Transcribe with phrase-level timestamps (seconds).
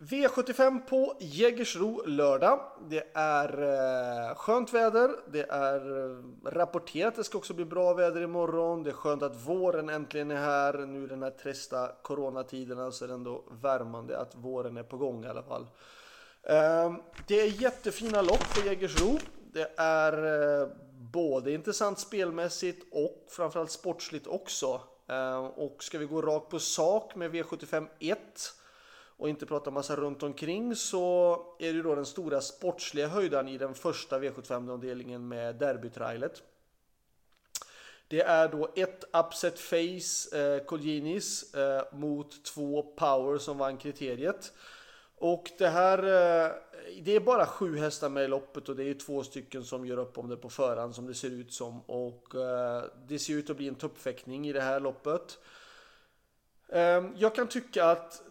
[0.00, 2.60] V75 på Jägersro lördag.
[2.88, 5.10] Det är eh, skönt väder.
[5.32, 8.82] Det är eh, rapporterat det ska också bli bra väder imorgon.
[8.82, 10.78] Det är skönt att våren äntligen är här.
[10.86, 14.96] Nu den här trista coronatiderna så alltså, är det ändå värmande att våren är på
[14.96, 15.66] gång i alla fall.
[16.42, 16.94] Eh,
[17.26, 19.18] det är jättefina lopp på Jägersro.
[19.52, 20.12] Det är
[20.62, 20.68] eh,
[21.12, 24.80] både intressant spelmässigt och framförallt sportsligt också.
[25.08, 28.18] Ehm, och ska vi gå rakt på sak med V75 1
[29.18, 33.58] och inte prata massa runt omkring så är det då den stora sportsliga höjden i
[33.58, 36.42] den första V75-avdelningen med derbytrailet.
[38.08, 44.52] Det är då ett upset face, eh, Colginis, eh, mot två power som vann kriteriet.
[45.16, 46.52] Och det här, eh,
[47.02, 49.98] det är bara sju hästar med i loppet och det är två stycken som gör
[49.98, 51.80] upp om det på förhand som det ser ut som.
[51.80, 55.38] Och eh, det ser ut att bli en tuppfäktning i det här loppet.
[56.68, 58.22] Ehm, jag kan tycka att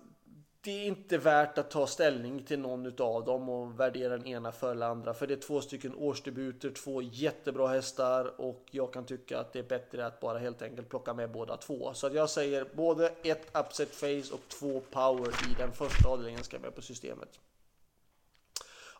[0.67, 4.51] det är inte värt att ta ställning till någon av dem och värdera den ena
[4.51, 5.13] för eller andra.
[5.13, 9.59] För det är två stycken årsdebuter, två jättebra hästar och jag kan tycka att det
[9.59, 11.93] är bättre att bara helt enkelt plocka med båda två.
[11.93, 16.43] Så att jag säger både ett upset face och två power i den första avdelningen
[16.43, 17.39] ska med på systemet.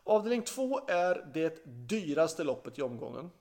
[0.03, 3.31] Avdelning två är det dyraste loppet i omgången.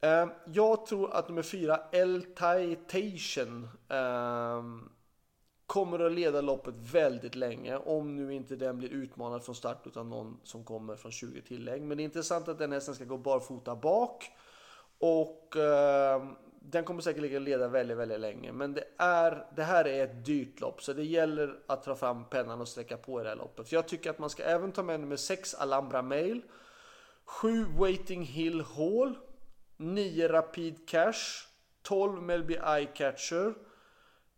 [0.00, 4.88] Eh, jag tror att nummer fyra, El Titation, ehm,
[5.66, 10.10] kommer att leda loppet väldigt länge om nu inte den blir utmanad från start utan
[10.10, 11.82] någon som kommer från 20 tillägg.
[11.82, 14.30] Men det är intressant att den hästen ska gå barfota bak
[14.98, 16.22] och eh,
[16.60, 18.52] den kommer säkert leda väldigt, väldigt länge.
[18.52, 22.24] Men det, är, det här är ett dyrt lopp så det gäller att ta fram
[22.24, 23.68] pennan och sträcka på i det här loppet.
[23.68, 26.42] För jag tycker att man ska även ta med nummer 6 Alhambra Mail,
[27.24, 29.18] 7 Waiting Hill Hall,
[29.76, 31.46] 9 Rapid Cash,
[31.82, 33.54] 12 Melby Eye Catcher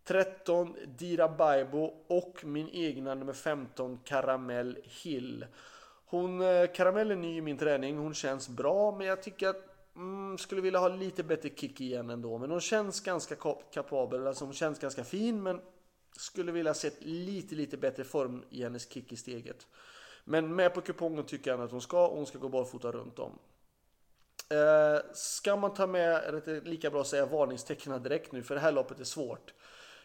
[0.05, 5.46] 13 Dira Baibo och min egna nummer 15 Caramel Hill.
[6.06, 9.64] Hon, eh, Caramel är ny i min träning, hon känns bra men jag tycker att
[9.96, 12.39] mm, skulle vilja ha lite bättre kick igen ändå.
[12.39, 13.36] Men hon känns ganska
[13.73, 15.61] kapabel, alltså hon känns ganska fin men
[16.17, 19.67] skulle vilja se lite lite bättre form i hennes kick i steget.
[20.24, 23.18] Men med på kupongen tycker jag att hon ska och hon ska gå barfota runt
[23.18, 23.39] om.
[24.48, 28.55] Eh, ska man ta med, eller det lika bra att säga varningstecknen direkt nu för
[28.55, 29.55] det här loppet är svårt.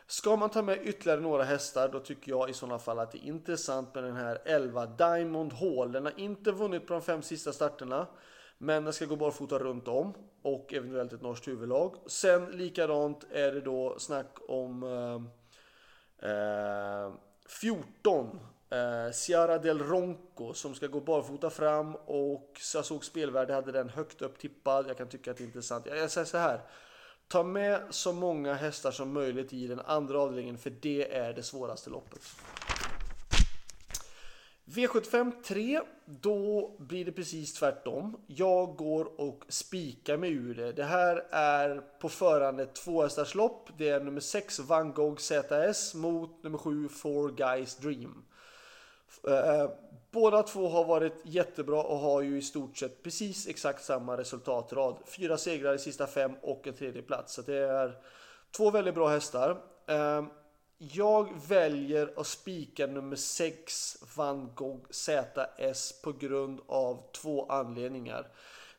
[0.10, 3.18] Ska man ta med ytterligare några hästar då tycker jag i sådana fall att det
[3.18, 5.92] är intressant med den här 11 Diamond Hall.
[5.92, 8.08] Den har inte vunnit på de fem sista starterna.
[8.58, 11.96] Men den ska gå barfota runt om och eventuellt ett norskt huvudlag.
[12.08, 14.84] Sen likadant är det då snack om
[16.22, 17.14] eh, eh,
[17.62, 23.72] 14 eh, Ciara del Ronco som ska gå barfota fram och jag såg spelvärde hade
[23.72, 24.86] den högt upp tippad.
[24.90, 25.86] Jag kan tycka att det är intressant.
[25.86, 26.62] Jag säger så här.
[27.32, 31.44] Ta med så många hästar som möjligt i den andra avdelningen för det är det
[31.44, 32.22] svåraste loppet.
[34.66, 38.18] V75 3, då blir det precis tvärtom.
[38.28, 40.72] Jag går och spikar mig ur det.
[40.72, 43.70] Det här är på förhand ett tvåhästarslopp.
[43.78, 48.24] Det är nummer 6 Van Gogh ZS mot nummer 7 Four Guys Dream.
[49.28, 49.70] Eh,
[50.12, 54.98] Båda två har varit jättebra och har ju i stort sett precis exakt samma resultatrad.
[55.06, 57.34] Fyra segrar i sista fem och en tredje plats.
[57.34, 57.98] Så det är
[58.52, 59.62] två väldigt bra hästar.
[59.88, 60.26] Ehm,
[60.78, 68.28] jag väljer att spika nummer 6 Van Gogh ZS på grund av två anledningar.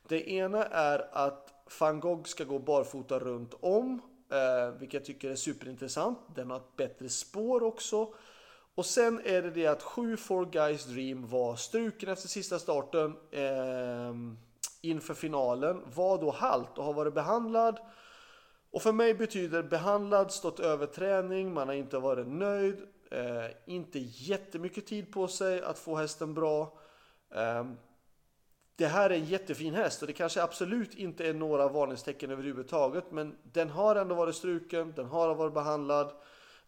[0.08, 5.30] Det ena är att Van Gogh ska gå barfota runt om, eh, vilket jag tycker
[5.30, 6.18] är superintressant.
[6.34, 8.14] Den har ett bättre spår också.
[8.80, 13.16] Och sen är det det att 7 4 Guys Dream var struken efter sista starten
[13.30, 14.14] eh,
[14.80, 15.82] inför finalen.
[15.94, 17.78] Var då halt och har varit behandlad.
[18.70, 22.76] Och för mig betyder behandlad stått över träning, man har inte varit nöjd,
[23.10, 26.78] eh, inte jättemycket tid på sig att få hästen bra.
[27.34, 27.64] Eh,
[28.76, 33.04] det här är en jättefin häst och det kanske absolut inte är några varningstecken överhuvudtaget
[33.10, 36.12] men den har ändå varit struken, den har varit behandlad,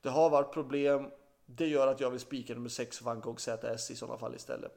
[0.02, 1.10] det har varit problem
[1.46, 4.72] det gör att jag vill spika nummer 6 Van Gogh ZS i sådana fall istället.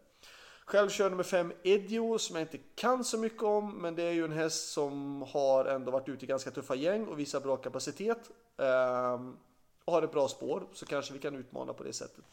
[0.65, 4.11] Själv kör nummer 5 Edio som jag inte kan så mycket om men det är
[4.11, 7.57] ju en häst som har ändå varit ute i ganska tuffa gäng och visar bra
[7.57, 8.31] kapacitet.
[8.57, 9.37] Um,
[9.85, 12.23] och har ett bra spår så kanske vi kan utmana på det sättet.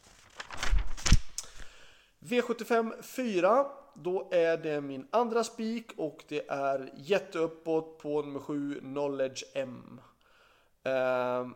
[2.21, 8.81] V75 4 då är det min andra spik och det är jätteuppåt på nummer 7
[8.81, 10.01] Knowledge M.
[10.85, 11.55] Um,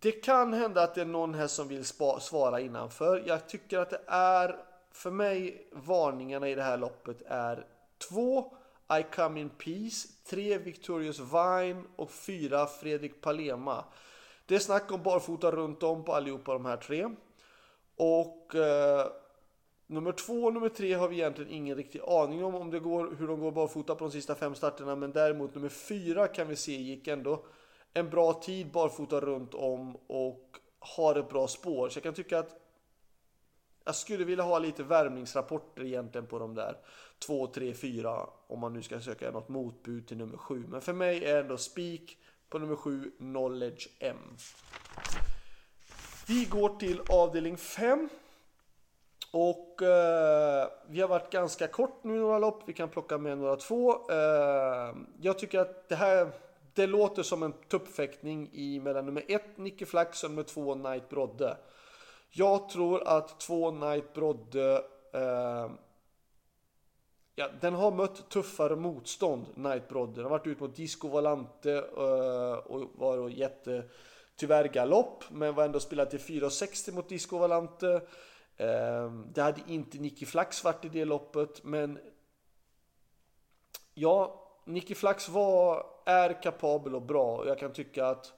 [0.00, 1.84] det kan hända att det är någon här som vill
[2.20, 3.24] svara innanför.
[3.26, 4.56] Jag tycker att det är,
[4.92, 7.66] för mig, varningarna i det här loppet är
[8.10, 8.54] 2.
[9.00, 10.58] I come in peace, 3.
[10.58, 12.66] Victorious Vine och 4.
[12.66, 13.84] Fredrik Palema.
[14.46, 17.08] Det är snack om barfota runt om på allihopa de här tre.
[17.96, 19.06] Och eh,
[19.86, 23.14] nummer två och nummer tre har vi egentligen ingen riktig aning om, om det går,
[23.18, 24.96] hur de går barfota på de sista fem starterna.
[24.96, 27.44] Men däremot nummer fyra kan vi se gick ändå
[27.94, 31.88] en bra tid barfota runt om och har ett bra spår.
[31.88, 32.56] Så jag kan tycka att
[33.84, 36.76] jag skulle vilja ha lite värmningsrapporter egentligen på de där
[37.26, 40.64] 2, 3, 4 om man nu ska söka något motbud till nummer 7.
[40.68, 42.18] Men för mig är ändå spik
[42.48, 44.36] på nummer 7, Knowledge M.
[46.28, 48.08] Vi går till avdelning 5.
[49.32, 52.62] Och eh, vi har varit ganska kort nu några lopp.
[52.66, 54.10] Vi kan plocka med några två.
[54.10, 56.32] Eh, jag tycker att det här
[56.78, 61.08] det låter som en tuppfäktning i mellan nummer 1 Nicky Flax och nummer 2 Knight
[61.08, 61.56] Brodde.
[62.30, 65.70] Jag tror att 2 Knight Brodde eh,
[67.34, 70.14] Ja, den har mött tuffare motstånd, Knight Brodde.
[70.14, 73.84] Den har varit ut mot Disco Volante eh, och var då jätte
[74.36, 78.00] tyvärr galopp, men var ändå spelat till 4,60 mot Disco Volante.
[78.56, 81.98] Eh, det hade inte Nicky Flax varit i det loppet, men
[83.94, 88.32] ja, Nicky Flax var, är kapabel och bra och jag kan tycka att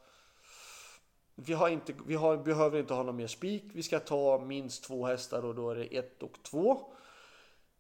[1.35, 3.65] vi, har inte, vi har, behöver inte ha någon mer spik.
[3.73, 6.81] Vi ska ta minst två hästar och då är det ett och två.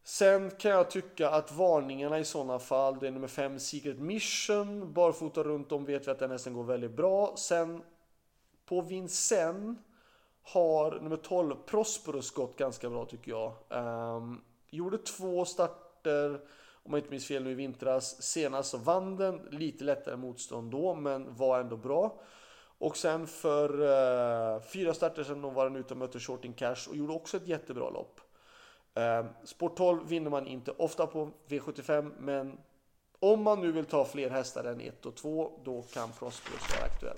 [0.02, 4.93] Sen kan jag tycka att varningarna i sådana fall, det är nummer 5 Secret Mission,
[4.93, 7.35] barfota runt om vet vi att den hästen går väldigt bra.
[7.37, 7.82] Sen
[8.67, 9.79] på Vincennes
[10.43, 13.53] har nummer 12 Prosperus gått ganska bra tycker jag.
[13.69, 16.41] Um, gjorde två starter,
[16.82, 18.23] om jag inte minns fel nu i vintras.
[18.23, 22.21] Senast så vann den, lite lättare motstånd då, men var ändå bra.
[22.79, 26.97] Och sen för eh, fyra starter sedan var den ute och mötte Shorting Cash och
[26.97, 28.21] gjorde också ett jättebra lopp.
[28.94, 32.59] Eh, Sport 12 vinner man inte ofta på V75 men
[33.19, 36.87] om man nu vill ta fler hästar än 1 och 2 då kan Prosperous vara
[36.87, 37.17] aktuell.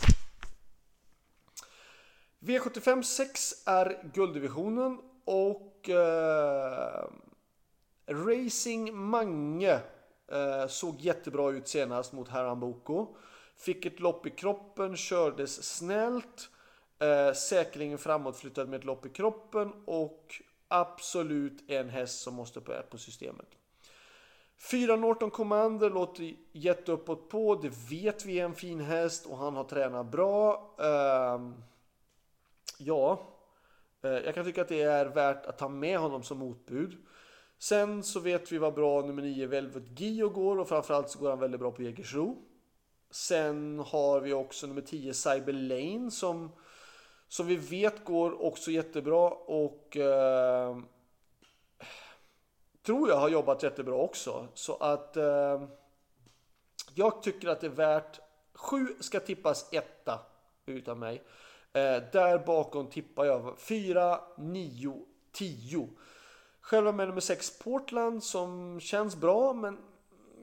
[2.40, 7.04] V75 6 är gulddivisionen och eh,
[8.06, 9.80] Racing Mange
[10.32, 12.74] eh, såg jättebra ut senast mot Herran
[13.56, 16.50] Fick ett lopp i kroppen, kördes snällt.
[16.98, 22.72] Eh, säkerligen framåtflyttad med ett lopp i kroppen och absolut en häst som måste på,
[22.90, 23.48] på systemet.
[24.70, 27.54] 4 Norton Commander låter jätteuppåt på.
[27.54, 30.74] Det vet vi är en fin häst och han har tränat bra.
[30.78, 31.54] Ehm,
[32.78, 33.20] ja,
[34.02, 36.96] eh, jag kan tycka att det är värt att ta med honom som motbud.
[37.62, 41.30] Sen så vet vi vad bra nummer 9 Velvet Gio går och framförallt så går
[41.30, 42.36] han väldigt bra på Jägersro.
[43.10, 46.50] Sen har vi också nummer 10 Cyber Lane som
[47.28, 50.78] som vi vet går också jättebra och eh,
[52.82, 54.48] tror jag har jobbat jättebra också.
[54.54, 55.62] Så att eh,
[56.94, 58.20] jag tycker att det är värt
[58.54, 60.18] 7 ska tippas etta
[60.66, 61.22] utav mig.
[61.72, 65.88] Eh, där bakom tippar jag 4, 9, 10.
[66.62, 69.78] Själva med nummer 6 Portland som känns bra men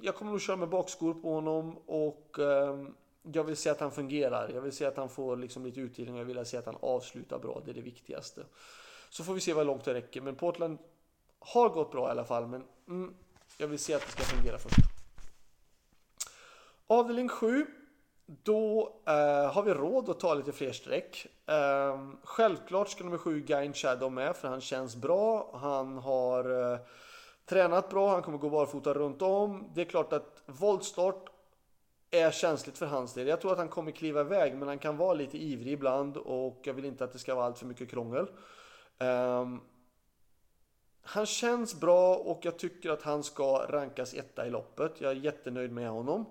[0.02, 2.88] jag kommer nog köra med bakskor på honom och eh,
[3.22, 4.50] jag vill se att han fungerar.
[4.50, 6.78] Jag vill se att han får liksom lite utdelning och jag vill se att han
[6.82, 7.62] avslutar bra.
[7.66, 8.46] Det är det viktigaste.
[9.10, 10.22] Så får vi se vad långt det räcker.
[10.22, 10.78] Men Portland
[11.40, 12.48] har gått bra i alla fall.
[12.48, 13.16] Men mm,
[13.58, 14.80] jag vill se att det ska fungera först.
[16.88, 17.66] Avdelning 7.
[18.44, 21.28] Då eh, har vi råd att ta lite fler streck.
[21.46, 25.50] Eh, självklart ska nummer 7 Gain Shadow med för han känns bra.
[25.54, 26.80] Han har eh,
[27.46, 29.72] tränat bra, han kommer gå barfota runt om.
[29.74, 31.30] Det är klart att voltstart
[32.12, 33.28] är känsligt för hans del.
[33.28, 36.62] Jag tror att han kommer kliva iväg men han kan vara lite ivrig ibland och
[36.64, 38.28] jag vill inte att det ska vara allt för mycket krångel.
[39.00, 39.60] Ehm,
[41.02, 45.02] han känns bra och jag tycker att han ska rankas etta i loppet.
[45.02, 46.26] Jag är jättenöjd med honom.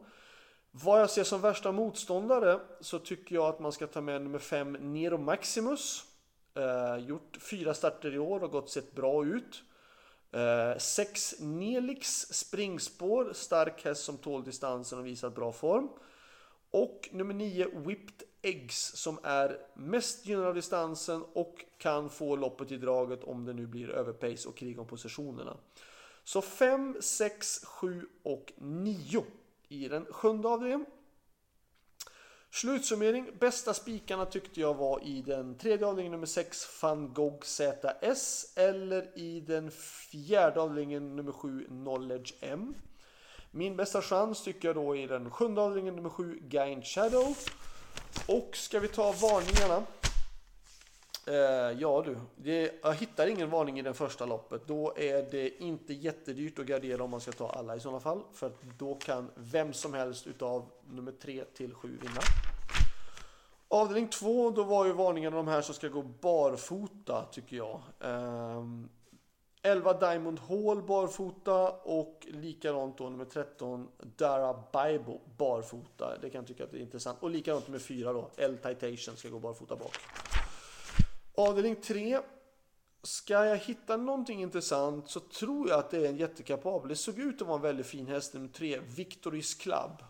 [0.85, 4.39] Vad jag ser som värsta motståndare så tycker jag att man ska ta med nummer
[4.39, 6.05] 5 Nero Maximus.
[6.55, 9.63] Eh, gjort fyra starter i år och gått sett bra ut.
[10.79, 15.89] 6 eh, Nelix springspår, stark häst som tål distansen och visar bra form.
[16.71, 22.73] Och nummer 9 Whipped Eggs som är mest gynnad av distansen och kan få loppet
[22.73, 25.57] i draget om det nu blir överpace och krig om positionerna.
[26.25, 29.25] Så 5, 6, 7 och 9
[29.69, 30.87] i den sjunde avdelningen.
[32.51, 33.31] Slutsummering.
[33.41, 39.19] Bästa spikarna tyckte jag var i den tredje avdelningen nummer 6 Van Gogh ZS eller
[39.19, 42.75] i den fjärde avdelningen nummer 7 Knowledge M.
[43.51, 47.37] Min bästa chans tycker jag då i den sjunde avdelningen nummer 7 Gain Shadow.
[48.27, 49.87] Och ska vi ta varningarna?
[51.29, 51.35] Eh,
[51.81, 54.63] ja du, det, jag hittar ingen varning i den första loppet.
[54.67, 58.23] Då är det inte jättedyrt att gardera om man ska ta alla i sådana fall.
[58.33, 62.21] För att då kan vem som helst utav nummer 3 till 7 vinna.
[63.69, 67.81] Avdelning 2, då var ju varningarna de här som ska gå barfota tycker jag.
[68.01, 68.65] Eh,
[69.63, 76.19] 11 Diamond Hall barfota och likadant då nummer 13 Dara Bible barfota.
[76.21, 77.19] Det kan jag tycka att det är intressant.
[77.21, 79.97] Och likadant med 4 då, L Titation ska gå barfota bak.
[81.39, 82.21] Avdelning 3.
[83.03, 86.89] Ska jag hitta någonting intressant så tror jag att det är en jättekapabel.
[86.89, 90.03] Det såg ut att vara en väldigt fin häst nummer 3, Victoris Club.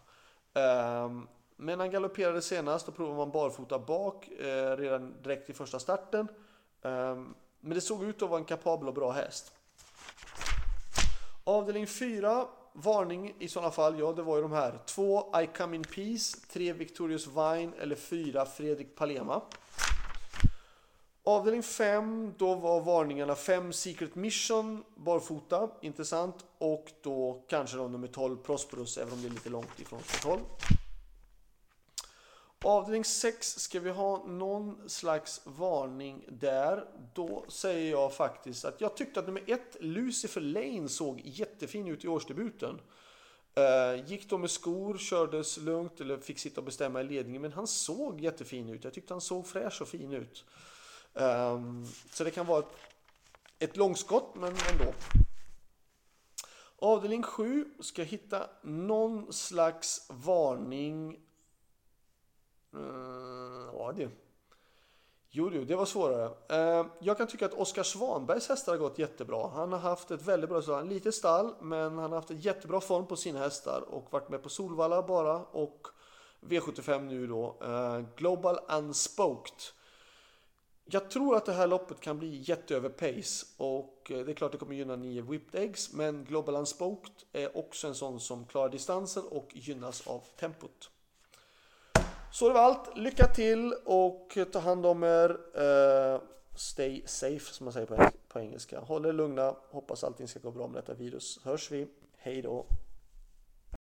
[0.54, 5.78] Ehm, men han galopperade senast, då provade man barfota bak eh, redan direkt i första
[5.78, 6.28] starten.
[6.82, 9.52] Ehm, men det såg ut att vara en kapabel och bra häst.
[11.44, 14.78] Avdelning 4, varning i sådana fall, ja det var ju de här.
[14.86, 19.42] 2 I Come In Peace, 3 Victorious Vine eller 4 Fredrik Palema.
[21.28, 26.44] Avdelning 5, då var varningarna 5 Secret Mission barfota, intressant.
[26.58, 30.40] Och då kanske då nummer 12 Prosperous, även om det är lite långt ifrån 12.
[32.64, 36.84] Avdelning 6 ska vi ha någon slags varning där.
[37.14, 42.04] Då säger jag faktiskt att jag tyckte att nummer 1 Lucifer Lane såg jättefin ut
[42.04, 42.80] i årsdebuten.
[43.54, 47.52] Eh, gick då med skor, kördes lugnt eller fick sitta och bestämma i ledningen men
[47.52, 48.84] han såg jättefin ut.
[48.84, 50.44] Jag tyckte han såg fräsch och fin ut.
[51.18, 52.74] Ehm, så det kan vara ett,
[53.58, 54.92] ett långskott men ändå.
[56.78, 61.12] Avdelning 7 ska hitta någon slags varning
[62.74, 64.10] eh, ja du.
[65.30, 66.34] Jo det var svårare.
[66.48, 69.48] Ehm, jag kan tycka att Oskar Svanbergs hästar har gått jättebra.
[69.48, 70.88] Han har haft ett väldigt bra stall.
[70.88, 74.42] Litet stall, men han har haft en jättebra form på sina hästar och varit med
[74.42, 75.88] på Solvalla bara och
[76.40, 77.56] V75 nu då.
[77.62, 79.77] Ehm, Global Unspoked.
[80.90, 84.52] Jag tror att det här loppet kan bli jätteöver pace och eh, det är klart
[84.52, 88.68] det kommer gynna 9 Whipped Eggs men Global Unspoked är också en sån som klarar
[88.68, 90.90] distansen och gynnas av tempot.
[92.32, 92.96] Så det var allt.
[92.96, 95.30] Lycka till och eh, ta hand om er.
[95.62, 96.20] Uh,
[96.56, 98.80] stay safe som man säger på, på engelska.
[98.80, 99.56] Håll er lugna.
[99.70, 101.40] Hoppas allting ska gå bra med detta virus.
[101.44, 101.86] Hörs vi.
[102.16, 102.66] Hej då.